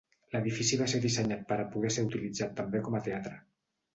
L'edifici 0.35 0.79
va 0.79 0.87
ser 0.93 1.01
dissenyat 1.03 1.43
per 1.51 1.59
a 1.63 1.67
poder 1.75 1.91
ser 1.97 2.05
utilitzat 2.07 2.57
també 2.61 2.81
com 2.87 2.97
a 2.97 3.03
teatre. 3.09 3.37